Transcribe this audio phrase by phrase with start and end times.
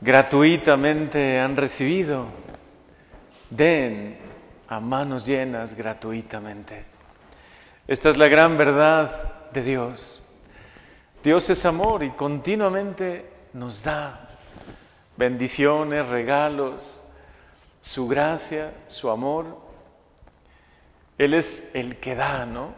[0.00, 2.26] gratuitamente han recibido,
[3.50, 4.18] den
[4.68, 6.84] a manos llenas gratuitamente.
[7.86, 10.22] Esta es la gran verdad de Dios.
[11.22, 14.28] Dios es amor y continuamente nos da
[15.16, 17.02] bendiciones, regalos,
[17.80, 19.58] su gracia, su amor.
[21.18, 22.72] Él es el que da, ¿no?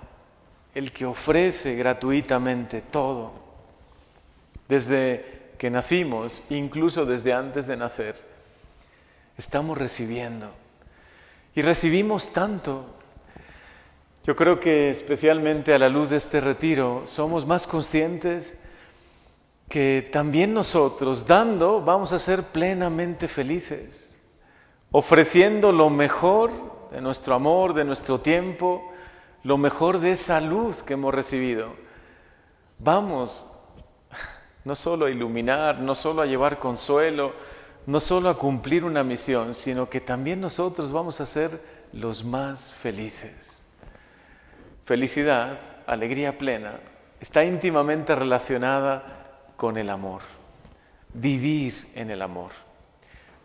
[0.75, 3.33] El que ofrece gratuitamente todo.
[4.67, 8.17] Desde que nacimos, incluso desde antes de nacer,
[9.39, 10.51] estamos recibiendo.
[11.55, 12.85] Y recibimos tanto.
[14.25, 18.59] Yo creo que especialmente a la luz de este retiro somos más conscientes
[19.69, 24.17] que también nosotros, dando, vamos a ser plenamente felices,
[24.91, 26.51] ofreciendo lo mejor
[26.91, 28.91] de nuestro amor, de nuestro tiempo,
[29.45, 31.69] lo mejor de esa luz que hemos recibido.
[32.81, 33.62] Vamos
[34.65, 37.33] no solo a iluminar, no solo a llevar consuelo,
[37.87, 41.61] no solo a cumplir una misión, sino que también nosotros vamos a ser
[41.93, 43.61] los más felices.
[44.85, 46.81] Felicidad, alegría plena,
[47.21, 50.23] está íntimamente relacionada con el amor,
[51.15, 52.51] vivir en el amor.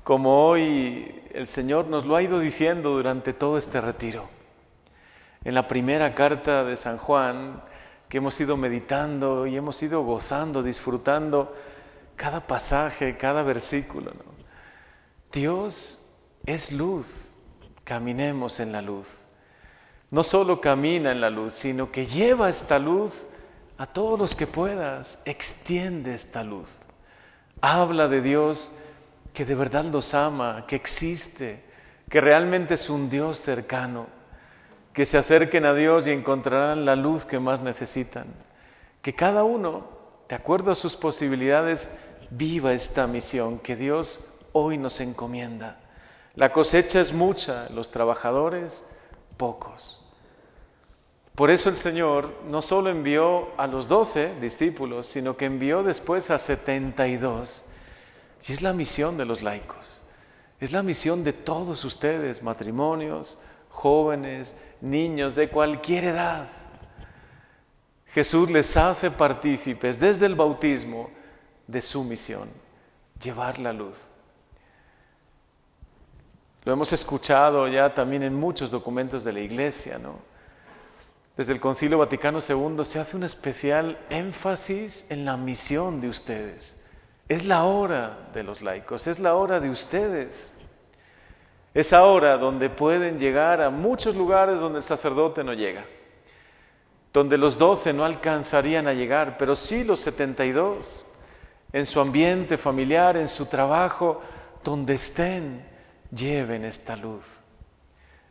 [0.03, 4.29] Como hoy el Señor nos lo ha ido diciendo durante todo este retiro.
[5.43, 7.61] En la primera carta de San Juan,
[8.09, 11.53] que hemos ido meditando y hemos ido gozando, disfrutando
[12.15, 14.11] cada pasaje, cada versículo.
[15.31, 17.33] Dios es luz,
[17.83, 19.23] caminemos en la luz.
[20.09, 23.27] No solo camina en la luz, sino que lleva esta luz
[23.77, 26.85] a todos los que puedas, extiende esta luz.
[27.59, 28.79] Habla de Dios
[29.33, 31.63] que de verdad los ama, que existe,
[32.09, 34.16] que realmente es un Dios cercano
[34.97, 38.25] que se acerquen a Dios y encontrarán la luz que más necesitan.
[39.03, 39.87] Que cada uno,
[40.27, 41.91] de acuerdo a sus posibilidades,
[42.31, 45.79] viva esta misión que Dios hoy nos encomienda.
[46.33, 48.87] La cosecha es mucha, los trabajadores
[49.37, 50.03] pocos.
[51.35, 56.31] Por eso el Señor no solo envió a los doce discípulos, sino que envió después
[56.31, 57.65] a setenta y dos.
[58.47, 60.01] Y es la misión de los laicos.
[60.59, 63.37] Es la misión de todos ustedes, matrimonios,
[63.77, 66.47] jóvenes, niños de cualquier edad.
[68.07, 71.11] Jesús les hace partícipes desde el bautismo
[71.67, 72.49] de su misión,
[73.21, 74.09] llevar la luz.
[76.65, 80.15] Lo hemos escuchado ya también en muchos documentos de la Iglesia, ¿no?
[81.37, 86.77] Desde el Concilio Vaticano II se hace un especial énfasis en la misión de ustedes.
[87.29, 90.51] Es la hora de los laicos, es la hora de ustedes.
[91.77, 95.85] Es ahora donde pueden llegar a muchos lugares donde el sacerdote no llega,
[97.13, 101.05] donde los doce no alcanzarían a llegar, pero sí los setenta y dos,
[101.71, 104.21] en su ambiente familiar, en su trabajo,
[104.63, 105.63] donde estén,
[106.09, 107.41] lleven esta luz.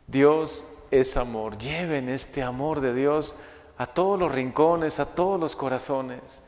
[0.07, 3.39] Dios es amor, lleven este amor de Dios
[3.77, 6.43] a todos los rincones, a todos los corazones.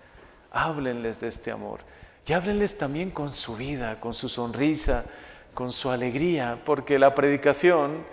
[0.51, 1.79] Háblenles de este amor
[2.27, 5.05] y háblenles también con su vida, con su sonrisa,
[5.53, 8.03] con su alegría, porque la predicación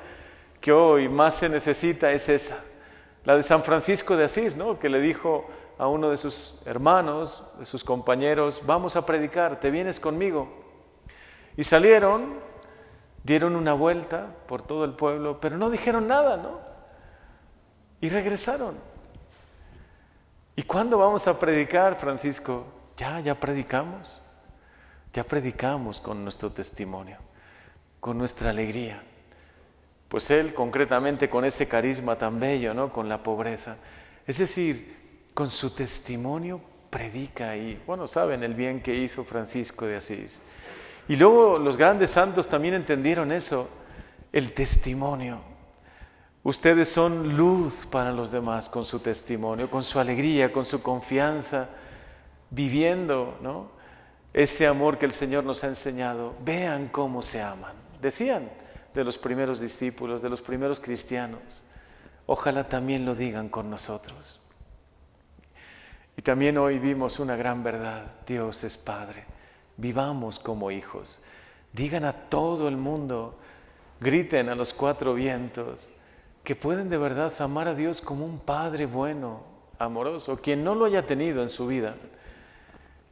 [0.61, 2.63] que hoy más se necesita es esa,
[3.25, 4.79] la de San Francisco de Asís, ¿no?
[4.79, 5.49] que le dijo
[5.79, 10.49] a uno de sus hermanos, de sus compañeros, vamos a predicar, ¿te vienes conmigo?
[11.57, 12.35] Y salieron,
[13.23, 16.61] dieron una vuelta por todo el pueblo, pero no dijeron nada, ¿no?
[18.01, 18.77] Y regresaron.
[20.55, 22.67] ¿Y cuándo vamos a predicar, Francisco?
[22.97, 24.23] Ya, ya predicamos.
[25.17, 27.17] Ya predicamos con nuestro testimonio,
[28.01, 29.03] con nuestra alegría.
[30.11, 32.93] Pues Él concretamente con ese carisma tan bello, ¿no?
[32.93, 33.79] Con la pobreza.
[34.27, 36.61] Es decir, con su testimonio
[36.91, 40.43] predica y, bueno, saben el bien que hizo Francisco de Asís.
[41.09, 43.71] Y luego los grandes santos también entendieron eso,
[44.33, 45.41] el testimonio.
[46.43, 51.71] Ustedes son luz para los demás con su testimonio, con su alegría, con su confianza,
[52.51, 53.76] viviendo, ¿no?
[54.37, 56.35] Ese amor que el Señor nos ha enseñado.
[56.45, 57.73] Vean cómo se aman.
[58.03, 58.51] Decían
[58.93, 61.41] de los primeros discípulos, de los primeros cristianos.
[62.27, 64.43] Ojalá también lo digan con nosotros.
[66.19, 68.13] Y también hoy vimos una gran verdad.
[68.27, 69.25] Dios es Padre.
[69.79, 71.23] Vivamos como hijos.
[71.73, 73.39] Digan a todo el mundo,
[74.01, 75.91] griten a los cuatro vientos,
[76.45, 79.45] que pueden de verdad amar a Dios como un Padre bueno,
[79.79, 81.97] amoroso, quien no lo haya tenido en su vida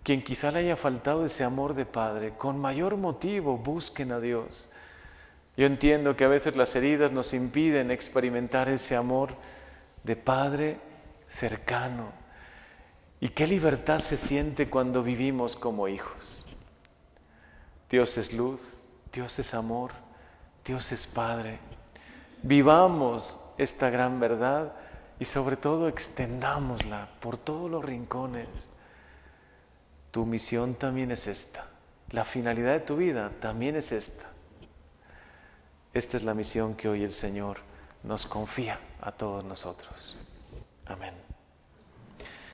[0.04, 4.70] quien quizá le haya faltado ese amor de padre, con mayor motivo busquen a Dios.
[5.56, 9.30] Yo entiendo que a veces las heridas nos impiden experimentar ese amor
[10.02, 10.78] de padre
[11.26, 12.12] cercano.
[13.18, 16.44] Y qué libertad se siente cuando vivimos como hijos.
[17.88, 19.92] Dios es luz, Dios es amor,
[20.64, 21.58] Dios es Padre.
[22.42, 24.74] Vivamos esta gran verdad
[25.18, 28.68] y sobre todo extendámosla por todos los rincones.
[30.14, 31.66] Tu misión también es esta.
[32.10, 34.30] La finalidad de tu vida también es esta.
[35.92, 37.56] Esta es la misión que hoy el Señor
[38.04, 40.16] nos confía a todos nosotros.
[40.86, 41.33] Amén.